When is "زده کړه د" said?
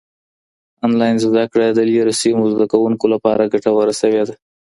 1.25-1.79